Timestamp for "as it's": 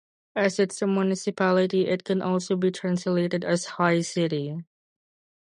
0.35-0.81